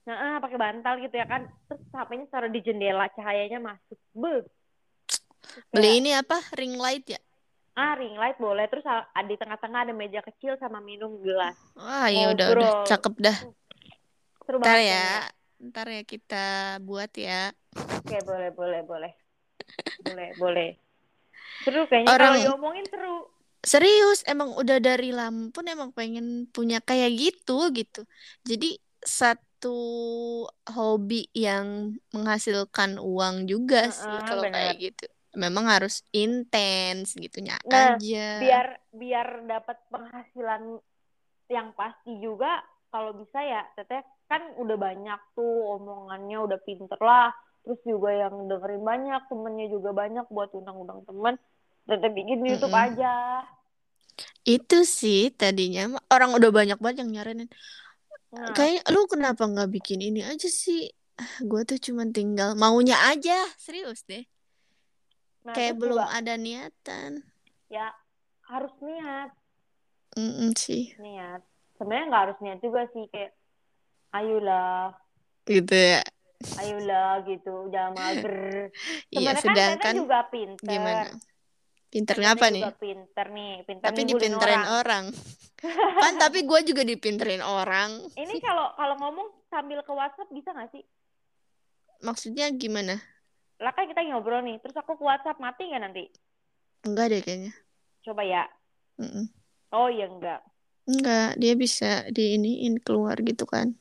nah 0.07 0.15
ah, 0.23 0.37
pakai 0.39 0.59
bantal 0.59 0.95
gitu 1.03 1.15
ya 1.19 1.27
kan. 1.27 1.47
Terus 1.67 1.83
HP-nya 1.91 2.27
taruh 2.31 2.51
di 2.53 2.61
jendela 2.63 3.07
cahayanya 3.15 3.59
masuk. 3.59 3.99
Be 4.15 4.45
Beli 5.73 6.03
ini 6.03 6.11
apa? 6.13 6.43
Ring 6.59 6.77
light 6.77 7.07
ya? 7.07 7.21
ah 7.77 7.93
ring 7.93 8.17
light 8.17 8.41
boleh. 8.41 8.65
Terus 8.73 8.85
ah, 8.89 9.05
di 9.21 9.37
tengah-tengah 9.37 9.85
ada 9.85 9.93
meja 9.93 10.25
kecil 10.25 10.57
sama 10.57 10.81
minum 10.81 11.21
gelas. 11.21 11.57
Wah, 11.77 12.09
ya 12.09 12.33
udah 12.33 12.47
udah 12.57 12.71
cakep 12.89 13.15
dah. 13.21 13.37
Seru 14.47 14.63
Ntar 14.63 14.79
banget 14.79 14.89
ya. 14.89 15.09
Ntar 15.59 15.87
ya 15.91 16.03
kita 16.07 16.45
buat 16.81 17.11
ya. 17.13 17.51
Oke, 17.75 18.17
boleh, 18.23 18.51
boleh, 18.55 18.81
boleh. 18.87 19.13
Boleh, 20.01 20.29
boleh. 20.39 20.71
Seru 21.67 21.85
kayaknya 21.91 22.15
Orang- 22.15 22.39
kalau 22.39 22.45
diomongin 22.47 22.87
seru. 22.87 23.17
Serius, 23.67 24.23
emang 24.31 24.55
udah 24.55 24.79
dari 24.79 25.11
lama 25.11 25.51
pun 25.51 25.67
emang 25.67 25.91
pengen 25.91 26.47
punya 26.55 26.79
kayak 26.79 27.11
gitu 27.19 27.67
gitu. 27.75 28.07
Jadi 28.47 28.79
satu 29.03 29.79
hobi 30.71 31.27
yang 31.35 31.99
menghasilkan 32.15 33.03
uang 33.03 33.51
juga 33.51 33.91
sih 33.91 34.07
Heeh, 34.07 34.29
kalau 34.29 34.45
kayak 34.47 34.77
gitu. 34.79 35.07
Memang 35.35 35.67
harus 35.67 36.01
intens 36.15 37.13
gitunya 37.13 37.59
Nah, 37.67 37.99
aja. 37.99 38.29
Biar 38.39 38.67
biar 38.95 39.29
dapat 39.45 39.77
penghasilan 39.91 40.79
yang 41.51 41.75
pasti 41.75 42.13
juga 42.23 42.63
kalau 42.89 43.19
bisa 43.19 43.43
ya 43.43 43.67
teteh 43.75 44.01
kan 44.31 44.43
udah 44.63 44.77
banyak 44.87 45.21
tuh 45.37 45.53
omongannya 45.77 46.37
udah 46.47 46.59
pinter 46.67 46.99
lah 47.11 47.27
terus 47.63 47.81
juga 47.91 48.11
yang 48.23 48.35
dengerin 48.51 48.83
banyak 48.91 49.21
temennya 49.31 49.67
juga 49.75 49.91
banyak 50.03 50.27
buat 50.35 50.51
undang-undang 50.59 51.01
temen 51.09 51.35
teteh 51.89 52.11
bikin 52.19 52.41
YouTube 52.51 52.75
Mm-mm. 52.75 52.87
aja 52.87 53.13
Itu 54.55 54.77
sih 54.99 55.19
tadinya 55.41 55.83
orang 56.15 56.31
udah 56.39 56.51
banyak 56.59 56.79
banget 56.83 56.97
yang 57.05 57.11
nyaranin. 57.15 57.49
nah, 58.33 58.57
Kayak 58.57 58.83
lu 58.95 59.01
kenapa 59.13 59.43
nggak 59.53 59.69
bikin 59.75 60.01
ini 60.09 60.21
aja 60.31 60.49
sih? 60.63 60.81
Ah, 61.21 61.35
Gue 61.51 61.61
tuh 61.69 61.79
cuma 61.87 62.03
tinggal 62.17 62.49
maunya 62.63 62.97
aja, 63.11 63.33
serius 63.65 64.01
deh. 64.11 64.23
nah 65.47 65.57
Kayak 65.57 65.75
belum 65.81 66.03
juga 66.03 66.05
ada 66.19 66.35
niatan. 66.45 67.13
ya 67.75 67.87
harus 68.51 68.75
niat 68.83 69.31
Mm-mm 70.17 70.53
sih, 70.57 70.85
niat 71.03 71.41
sebenarnya 71.77 72.05
nggak 72.11 72.23
harus 72.25 72.39
niat 72.45 72.59
juga 72.65 72.81
sih 72.93 73.05
kayak 73.13 73.33
ayolah 74.17 74.97
gitu 75.45 75.75
ya. 75.75 76.01
ayolah 76.57 77.23
gitu 77.23 77.69
jangan 77.69 77.93
mager 77.95 78.37
Iya, 79.15 79.33
kan 79.33 79.43
sedangkan 79.43 79.79
Tete 79.87 79.99
juga 79.99 80.19
pinter 80.29 80.69
gimana? 80.69 81.07
Pinter 81.87 82.17
ngapa 82.19 82.47
nih? 82.51 82.65
pinter 82.77 83.27
nih 83.31 83.53
pinter 83.63 83.85
Tapi 83.85 84.01
dipinterin 84.05 84.65
orang. 84.65 84.77
orang. 84.77 85.05
Kan 86.03 86.13
tapi 86.17 86.45
gue 86.45 86.61
juga 86.65 86.83
dipinterin 86.83 87.41
orang. 87.41 87.97
ini 88.15 88.37
kalau 88.39 88.75
kalau 88.75 88.95
ngomong 88.99 89.29
sambil 89.49 89.81
ke 89.81 89.91
WhatsApp 89.91 90.29
bisa 90.29 90.53
nggak 90.53 90.69
sih 90.71 90.85
Maksudnya 91.99 92.53
gimana? 92.53 93.01
lah 93.57 93.73
kan 93.73 93.89
kita 93.89 94.05
ngobrol 94.05 94.45
nih 94.45 94.61
terus 94.61 94.77
aku 94.77 95.01
ke 95.01 95.05
WhatsApp 95.07 95.41
mati 95.41 95.65
nggak 95.65 95.81
nanti 95.81 96.05
Enggak 96.85 97.09
deh 97.09 97.21
kayaknya. 97.25 97.53
coba 98.05 98.23
ya 98.23 98.45
Mm-mm. 99.01 99.33
oh 99.73 99.89
ya 99.89 100.05
enggak 100.07 100.45
Enggak, 100.85 101.35
dia 101.35 101.57
bisa 101.57 102.07
diiniin 102.13 102.79
keluar 102.79 103.19
gitu 103.19 103.43
kan. 103.43 103.75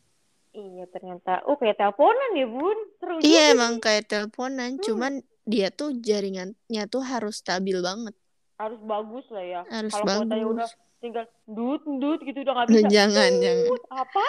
Iya 0.56 0.86
ternyata 0.88 1.44
oh 1.46 1.56
kayak 1.56 1.76
teleponan 1.76 2.32
ya 2.34 2.48
bun 2.48 2.78
seru 2.96 3.20
juga 3.20 3.28
Iya 3.28 3.44
sih. 3.44 3.54
emang 3.54 3.74
kayak 3.78 4.04
teleponan, 4.06 4.72
Hmm. 4.72 4.82
cuman 4.82 5.14
dia 5.44 5.68
tuh 5.70 5.94
jaringannya 5.96 6.56
tuh 6.88 7.04
harus 7.04 7.38
stabil 7.38 7.78
banget. 7.80 8.16
harus 8.56 8.80
bagus 8.82 9.28
lah 9.30 9.44
ya 9.44 9.62
Harus 9.68 9.92
kalau 9.92 10.24
kuotanya 10.24 10.48
udah 10.48 10.64
bagus. 10.64 10.72
tinggal 10.98 11.26
dut 11.46 11.84
dut 12.00 12.20
gitu 12.22 12.40
udah 12.40 12.54
nggak 12.56 12.68
bisa 12.72 12.88
jangan, 12.90 13.32
jangan. 13.36 13.68
Dut, 13.68 13.84
apa 13.86 14.28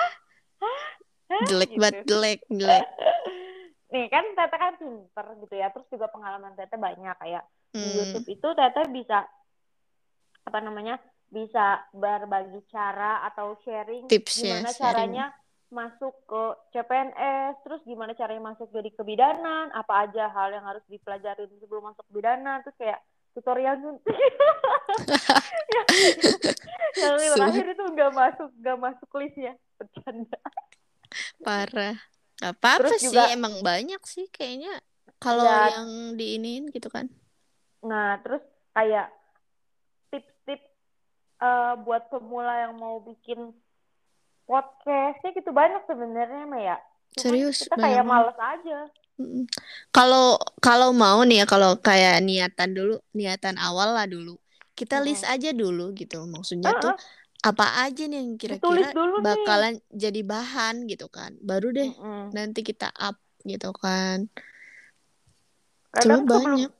Hah? 0.56 0.82
Hah? 1.28 1.44
Jelek 1.46 1.68
Gitu. 1.68 1.78
banget, 1.78 1.96
jelek, 2.04 2.40
jelek. 2.48 2.86
nih 3.94 4.06
kan 4.08 4.24
Tete 4.28 4.56
kan 4.56 4.74
pinter 4.74 5.26
gitu 5.38 5.54
ya 5.54 5.70
terus 5.70 5.86
juga 5.86 6.06
pengalaman 6.08 6.52
Tete 6.52 6.74
banyak 6.76 7.14
kayak 7.16 7.44
di 7.70 7.78
Hmm. 7.78 7.94
YouTube 7.94 8.26
itu 8.28 8.48
Tete 8.50 8.82
bisa 8.90 9.18
apa 10.42 10.58
namanya 10.60 10.98
bisa 11.26 11.64
berbagi 11.90 12.66
cara 12.66 13.22
atau 13.24 13.54
sharing 13.60 14.06
Tipsnya, 14.06 14.58
gimana 14.58 14.70
sharing. 14.70 14.80
caranya 14.80 15.24
masuk 15.66 16.14
ke 16.24 16.42
CPNS 16.72 17.58
terus 17.60 17.82
gimana 17.82 18.14
caranya 18.14 18.54
masuk 18.54 18.70
jadi 18.70 18.86
kebidanan 18.92 19.68
apa 19.70 20.06
aja 20.06 20.30
hal 20.30 20.50
yang 20.50 20.62
harus 20.62 20.82
dipelajarin 20.86 21.50
sebelum 21.58 21.90
masuk 21.90 22.06
kebidanan 22.06 22.62
terus 22.62 22.76
kayak 22.76 23.02
tutorial 23.32 23.74
yang 23.76 23.96
yang 26.96 27.34
terakhir 27.36 27.66
itu 27.68 27.84
nggak 27.84 28.12
masuk 28.12 28.48
nggak 28.56 28.78
masuk 28.78 29.08
listnya 29.16 29.52
bercanda 29.74 30.38
Parah. 31.40 31.96
Apa-apa 32.36 32.92
Terus 32.92 33.00
sih, 33.00 33.08
juga- 33.08 33.32
emang 33.32 33.64
banyak 33.64 34.02
sih 34.04 34.28
kayaknya. 34.28 34.84
Kalau 35.16 35.40
Ya. 35.40 35.72
yang 35.72 35.88
diinin 36.12 36.68
gitu 36.68 36.92
kan. 36.92 37.08
Nah, 37.80 38.20
terus 38.20 38.44
kayak 38.76 39.08
tips-tips 40.10 40.66
eh, 41.38 41.74
buat 41.80 42.12
pemula 42.12 42.68
yang 42.68 42.76
mau 42.76 43.00
bikin 43.00 43.54
podcastnya 44.46 45.30
gitu 45.34 45.50
banyak 45.50 45.82
sebenarnya 45.84 46.46
ya. 46.56 46.76
Cuman 47.18 47.22
Serius, 47.42 47.58
kita 47.66 47.76
kayak 47.76 48.04
males 48.06 48.38
aja. 48.38 48.78
Kalau 49.90 50.36
kalau 50.60 50.92
mau 50.92 51.24
nih 51.24 51.42
ya 51.42 51.46
kalau 51.48 51.80
kayak 51.80 52.20
niatan 52.20 52.76
dulu, 52.76 53.00
niatan 53.16 53.56
awal 53.58 53.96
lah 53.96 54.06
dulu. 54.06 54.36
Kita 54.76 55.00
list 55.00 55.24
aja 55.24 55.56
dulu 55.56 55.92
gitu. 55.96 56.22
Maksudnya 56.28 56.76
Heeh. 56.76 56.82
tuh 56.84 56.94
apa 57.40 57.86
aja 57.86 58.04
nih 58.04 58.16
yang 58.20 58.36
kira-kira 58.36 58.92
dulu 58.92 59.20
nih. 59.20 59.24
bakalan 59.24 59.74
jadi 59.88 60.20
bahan 60.20 60.84
gitu 60.86 61.08
kan. 61.08 61.32
Baru 61.40 61.72
deh 61.72 61.88
Mm-mm. 61.96 62.36
nanti 62.36 62.60
kita 62.60 62.92
up 62.92 63.16
gitu 63.42 63.72
kan. 63.72 64.28
Kadang 65.96 66.28
Cuma 66.28 66.36
sebelum 66.36 66.44
banyak. 66.60 66.72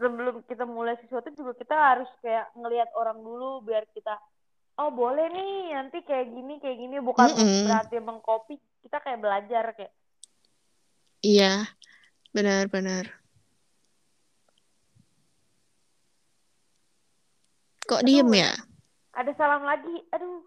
sebelum 0.00 0.34
kita 0.50 0.64
mulai 0.66 0.96
sesuatu 0.98 1.30
juga 1.36 1.52
kita 1.54 1.76
harus 1.76 2.10
kayak 2.24 2.50
ngelihat 2.58 2.90
orang 2.98 3.22
dulu 3.22 3.62
biar 3.62 3.86
kita 3.94 4.18
oh 4.80 4.90
boleh 4.90 5.28
nih 5.28 5.76
nanti 5.76 6.00
kayak 6.02 6.32
gini 6.32 6.56
kayak 6.58 6.78
gini 6.78 6.96
bukan 6.98 7.28
Mm-mm. 7.36 7.68
berarti 7.68 7.96
mengcopy 8.00 8.54
kita 8.80 8.96
kayak 8.98 9.20
belajar 9.20 9.64
kayak 9.76 9.92
Iya, 11.20 11.68
benar-benar. 12.32 13.12
Kok 17.84 18.00
Aduh, 18.00 18.06
diem 18.08 18.30
ya? 18.32 18.52
ada 19.12 19.30
salam 19.36 19.62
lagi. 19.62 20.00
Aduh. 20.10 20.40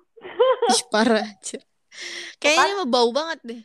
Ih, 0.66 0.82
parah 0.90 1.22
aja. 1.22 1.60
Kayaknya 2.42 2.74
mah 2.82 2.90
bau 2.90 3.10
banget 3.14 3.40
deh. 3.46 3.62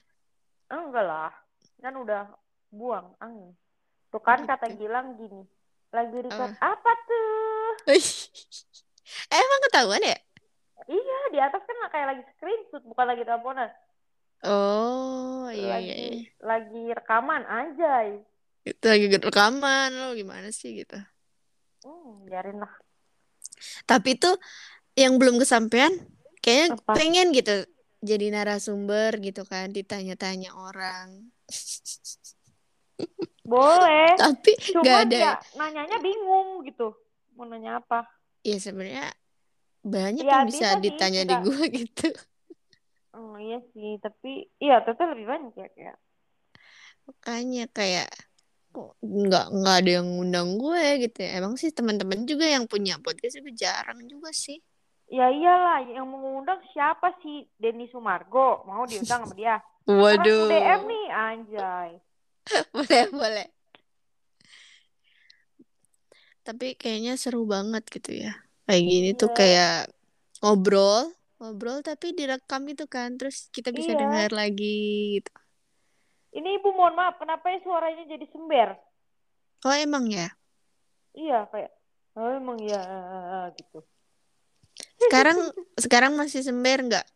Ah, 0.68 0.84
enggak 0.84 1.04
lah. 1.06 1.32
Kan 1.80 1.94
udah 1.96 2.28
buang 2.68 3.16
angin. 3.18 3.56
Tuh 4.10 4.20
kan 4.20 4.44
Gitu. 4.44 4.50
kata 4.52 4.66
Gilang 4.76 5.16
gini. 5.16 5.48
Lagi 5.88 6.18
record 6.20 6.52
Apa? 6.60 6.76
apa 6.76 6.92
tuh? 7.08 7.72
Eh, 7.88 8.04
Emang 9.32 9.60
ketahuan 9.64 10.02
ya? 10.04 10.16
Iya, 10.88 11.18
di 11.28 11.38
atas 11.38 11.62
kan 11.68 11.76
kayak 11.92 12.06
lagi 12.16 12.22
screenshot, 12.36 12.82
bukan 12.88 13.06
lagi 13.06 13.22
teleponan. 13.28 13.68
Oh, 14.40 15.50
iya, 15.52 15.76
lagi 15.76 15.84
iya, 15.84 15.94
iya. 15.98 16.22
lagi 16.40 16.82
rekaman 16.96 17.42
anjay. 17.44 18.08
Itu 18.64 18.84
lagi 18.88 19.06
rekaman 19.20 19.90
lo 19.92 20.16
gimana 20.16 20.48
sih 20.48 20.80
gitu. 20.80 20.96
Hmm, 21.84 22.24
biarin 22.24 22.62
lah. 22.62 22.72
Tapi 23.84 24.16
tuh 24.16 24.38
yang 24.94 25.18
belum 25.18 25.36
kesampaian 25.42 25.92
kayaknya 26.40 26.78
Apa? 26.78 26.92
pengen 26.94 27.34
gitu 27.34 27.66
jadi 27.98 28.30
narasumber 28.30 29.18
gitu 29.18 29.42
kan 29.42 29.74
ditanya-tanya 29.74 30.54
orang. 30.54 31.34
Boleh. 33.42 34.14
Tapi 34.14 34.52
Cuma 34.70 34.82
nggak 34.86 34.98
ada. 35.08 35.18
dia 35.18 35.32
nanyanya 35.58 35.98
bingung 35.98 36.62
gitu. 36.62 36.94
Mau 37.34 37.46
nanya 37.46 37.82
apa? 37.82 38.06
Ya 38.46 38.58
sebenarnya 38.62 39.10
banyak 39.88 40.24
Ya, 40.24 40.44
yang 40.44 40.46
bisa 40.46 40.58
bisa 40.68 40.68
sih, 40.76 40.82
ditanya 40.84 41.22
di 41.24 41.34
kita- 41.34 41.44
gua 41.44 41.62
gitu. 41.80 42.08
Oh 43.18 43.34
iya 43.40 43.58
sih, 43.74 43.98
tapi 43.98 44.46
iya 44.60 44.78
teteh 44.84 45.06
lebih 45.08 45.26
banyak 45.26 45.52
ya 45.56 45.68
kayak. 45.74 45.96
Makanya 47.08 47.64
kayak 47.72 48.10
nggak 49.02 49.46
nggak 49.50 49.76
ada 49.80 49.90
yang 49.90 50.06
ngundang 50.06 50.54
gue 50.60 50.84
gitu 51.08 51.18
ya. 51.24 51.40
Emang 51.40 51.56
sih 51.58 51.72
teman-teman 51.72 52.28
juga 52.28 52.46
yang 52.46 52.68
punya 52.68 53.00
podcast 53.00 53.40
juga 53.40 53.50
jarang 53.50 54.04
juga 54.06 54.30
sih. 54.30 54.60
Ya 55.08 55.32
iyalah, 55.32 55.88
yang 55.88 56.04
mau 56.04 56.20
ngundang 56.20 56.60
siapa 56.70 57.16
sih? 57.24 57.48
Denny 57.56 57.88
Sumargo, 57.88 58.62
mau 58.68 58.84
diundang 58.84 59.24
sama 59.24 59.34
dia. 59.34 59.56
Waduh. 59.88 60.52
DM 60.52 60.80
nih, 60.84 61.06
anjay. 61.10 61.90
boleh 62.76 63.04
boleh. 63.08 63.48
Tapi 66.44 66.76
kayaknya 66.76 67.16
seru 67.16 67.44
banget 67.48 67.84
gitu 67.88 68.24
ya. 68.24 68.36
Kayak 68.68 68.84
gini 68.84 69.10
tuh 69.16 69.32
Iya. 69.32 69.36
kayak 69.36 69.76
ngobrol, 70.38 71.08
ngobrol 71.40 71.80
tapi 71.80 72.12
direkam 72.12 72.68
gitu 72.68 72.84
kan. 72.84 73.16
Terus 73.16 73.48
kita 73.48 73.72
bisa 73.72 73.96
Iya. 73.96 74.00
dengar 74.04 74.30
lagi 74.30 74.76
gitu. 75.18 75.32
Ini 76.36 76.60
ibu 76.60 76.68
mohon 76.70 76.92
maaf, 76.92 77.16
kenapa 77.16 77.48
ya 77.48 77.64
suaranya 77.64 78.04
jadi 78.04 78.28
sember? 78.28 78.76
Oh 79.64 79.72
emang 79.72 80.06
ya? 80.06 80.28
Iya 81.16 81.48
kayak, 81.48 81.72
oh 82.14 82.28
emang 82.30 82.60
ya 82.60 82.78
gitu. 83.56 83.80
Sekarang 85.00 85.38
sekarang 85.82 86.12
masih 86.14 86.44
sember 86.44 86.84
nggak? 86.84 87.06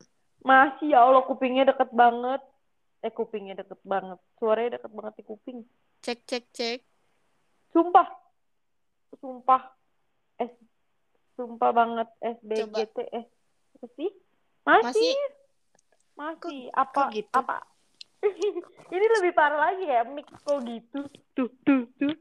Masih 0.42 0.90
ya 0.90 1.04
Allah 1.04 1.22
kupingnya 1.22 1.68
deket 1.68 1.92
banget. 1.92 2.40
Eh 3.04 3.12
kupingnya 3.12 3.60
deket 3.60 3.78
banget. 3.84 4.16
Suaranya 4.40 4.80
deket 4.80 4.90
banget 4.90 5.14
di 5.20 5.24
kuping. 5.28 5.58
Cek 6.00 6.24
cek 6.24 6.44
cek. 6.50 6.80
Sumpah. 7.70 8.08
Sumpah. 9.20 9.62
S 10.40 10.50
sumpah 11.42 11.70
banget 11.74 12.08
SBGT 12.22 12.98
eh 13.10 13.26
sih? 13.98 14.10
Masih. 14.62 14.86
Masih 14.86 15.10
Masih. 16.14 16.70
Kok- 16.70 16.78
apa 16.78 16.94
kok 16.94 17.10
gitu? 17.10 17.34
apa? 17.34 17.58
Ini 18.94 19.06
lebih 19.18 19.32
parah 19.34 19.58
lagi 19.58 19.90
ya 19.90 20.06
mix 20.06 20.30
kok 20.46 20.62
gitu. 20.62 21.02
Tuh 21.34 21.50
tuh 21.66 21.82
tuh. 21.98 22.14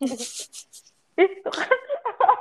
eh, 1.20 1.28
kan. 1.44 1.80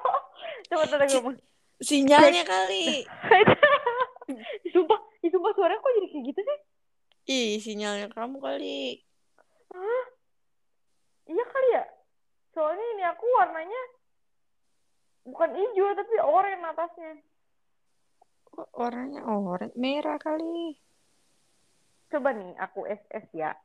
Coba 0.72 0.84
tanda 0.88 1.04
ngomong. 1.12 1.36
sinyalnya 1.84 2.48
kali. 2.48 3.04
sumpah, 4.72 5.00
ih, 5.20 5.30
sumpah 5.34 5.52
suaranya 5.52 5.84
kok 5.84 5.92
jadi 6.00 6.08
kayak 6.08 6.24
gitu 6.32 6.42
sih? 6.48 6.60
Ih, 7.28 7.52
sinyalnya 7.60 8.08
kamu 8.16 8.40
kali. 8.40 9.04
Hah? 9.76 10.04
Iya 11.28 11.44
kali 11.44 11.70
ya? 11.76 11.84
Soalnya 12.56 12.86
ini 12.96 13.04
aku 13.04 13.26
warnanya 13.36 13.82
bukan 15.26 15.50
hijau 15.54 15.94
tapi 15.94 16.16
oranye 16.22 16.66
atasnya. 16.66 17.12
Kok 18.52 18.70
warnanya 18.76 19.22
oranye 19.26 19.76
merah 19.78 20.18
kali. 20.18 20.76
Coba 22.12 22.36
nih 22.36 22.52
aku 22.60 22.84
SS 22.90 23.26
ya. 23.32 23.56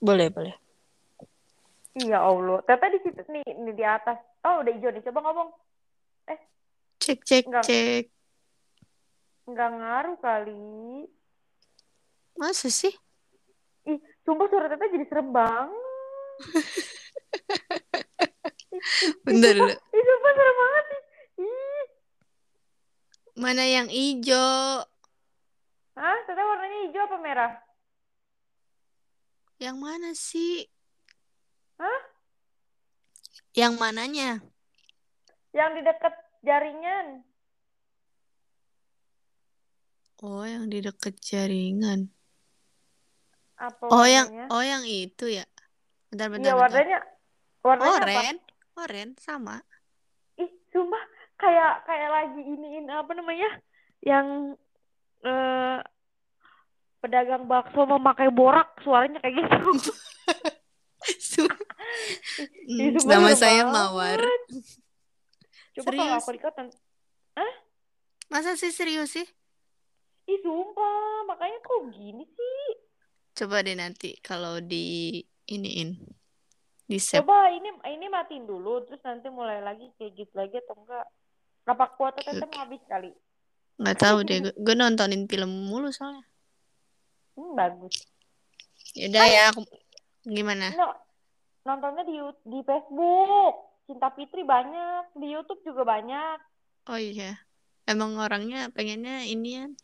Boleh, 0.00 0.30
boleh. 0.30 0.54
Iya 1.98 2.22
Allah. 2.22 2.62
Tete 2.64 2.86
di 2.94 2.98
situ 3.02 3.20
nih, 3.28 3.44
nih 3.44 3.74
di 3.74 3.84
atas. 3.84 4.16
Oh 4.46 4.62
udah 4.62 4.72
hijau 4.72 4.94
nih. 4.94 5.02
Coba 5.04 5.20
ngomong. 5.28 5.50
Cek 6.98 7.24
cek 7.24 7.44
Enggak. 7.46 7.64
cek. 7.64 8.04
Nggak 9.48 9.70
ngaruh 9.80 10.16
kali. 10.20 11.08
Masa 12.36 12.68
sih? 12.70 12.92
Ih, 13.88 13.98
sumpah 14.22 14.46
suara 14.52 14.68
Tete 14.68 14.92
jadi 14.92 15.06
serem 15.08 15.32
banget. 15.32 15.72
Dulu. 19.24 19.64
Ih, 19.72 20.02
sumpah 20.04 20.32
serem 20.36 20.56
banget 20.56 20.84
nih. 20.84 21.02
Ih. 21.42 21.84
Mana 23.38 23.64
yang 23.64 23.88
hijau? 23.88 24.84
Hah? 25.94 26.16
Tete 26.26 26.42
warnanya 26.42 26.78
hijau 26.86 27.02
apa 27.04 27.16
merah? 27.18 27.52
Yang 29.58 29.76
mana 29.78 30.10
sih? 30.14 30.66
Hah? 31.80 32.00
Yang 33.54 33.74
mananya? 33.80 34.30
Yang 35.50 35.70
di 35.74 35.82
dekat 35.82 36.14
jaringan. 36.44 37.06
Oh, 40.18 40.42
yang 40.42 40.66
di 40.66 40.82
deket 40.82 41.14
jaringan. 41.22 42.10
Apa 43.58 43.90
Oh, 43.90 44.06
yang 44.06 44.30
warnanya? 44.30 44.46
oh 44.54 44.62
yang 44.62 44.84
itu 44.86 45.26
ya. 45.30 45.46
Bentar, 46.10 46.30
bentar, 46.30 46.46
Iya 46.46 46.54
bentar. 46.54 46.62
warnanya. 46.62 46.98
Warnanya 47.62 47.98
apa? 48.02 48.22
Oren, 48.78 49.18
sama. 49.18 49.58
Ih, 50.38 50.50
sumpah 50.70 51.02
kayak 51.34 51.82
kayak 51.82 52.10
lagi 52.14 52.40
iniin 52.46 52.86
apa 52.86 53.10
namanya? 53.10 53.50
Yang 54.06 54.54
eh 55.26 55.78
pedagang 57.02 57.50
bakso 57.50 57.82
memakai 57.86 58.30
borak 58.30 58.78
suaranya 58.86 59.18
kayak 59.18 59.42
gitu. 59.42 59.58
Hmm, 62.68 62.92
nama 63.08 63.32
saya. 63.32 63.64
Mawar. 63.64 64.20
Coba 65.72 65.90
kalau 65.96 66.14
aku 66.20 66.30
lihat 66.36 66.52
nanti. 66.58 66.76
Masa 68.28 68.60
sih 68.60 68.68
serius 68.68 69.16
sih? 69.16 69.24
Ih, 70.28 70.38
sumpah, 70.44 71.24
makanya 71.24 71.58
kok 71.64 71.80
gini 71.96 72.28
sih? 72.28 72.64
Coba 73.32 73.64
deh 73.64 73.72
nanti 73.72 74.20
kalau 74.20 74.60
di 74.60 75.16
iniin. 75.48 75.96
Di 76.88 76.96
save. 76.96 77.20
Coba 77.20 77.52
ini 77.52 77.68
ini 77.84 78.06
matiin 78.08 78.48
dulu 78.48 78.80
terus 78.88 79.04
nanti 79.04 79.28
mulai 79.28 79.60
lagi 79.60 79.92
kayak 80.00 80.12
gitu 80.16 80.32
lagi 80.32 80.56
atau 80.64 80.72
enggak? 80.80 81.04
Apa 81.68 81.84
kuota 82.00 82.24
oke. 82.24 82.48
mau 82.48 82.64
habis 82.64 82.80
kali? 82.88 83.12
Nggak 83.76 83.98
tahu 84.00 84.16
deh. 84.24 84.38
Gue 84.56 84.72
nontonin 84.74 85.28
film 85.28 85.68
mulu 85.68 85.92
soalnya. 85.92 86.24
Hmm, 87.36 87.52
bagus. 87.52 88.08
Yaudah 88.96 89.26
ya, 89.28 89.42
aku 89.52 89.68
gimana? 90.24 90.72
No, 90.74 90.96
nontonnya 91.68 92.08
di 92.08 92.16
di 92.48 92.58
Facebook. 92.64 93.54
Cinta 93.84 94.08
Fitri 94.12 94.44
banyak, 94.44 95.16
di 95.16 95.32
YouTube 95.32 95.64
juga 95.64 95.84
banyak. 95.84 96.40
Oh 96.88 96.96
iya. 96.96 97.40
Emang 97.88 98.16
orangnya 98.20 98.68
pengennya 98.72 99.28
inian. 99.28 99.76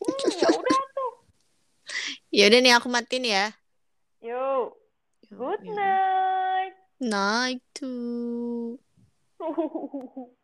Hmm, 0.00 0.28
ya 0.28 0.48
udah 0.48 0.80
tuh. 0.92 1.12
Yaudah 2.36 2.60
nih 2.60 2.72
aku 2.76 2.88
matiin 2.92 3.24
ya. 3.24 3.52
Yuk, 4.20 4.79
good 5.36 5.62
night. 5.64 6.72
Night 7.00 7.62
tuh. 7.74 8.78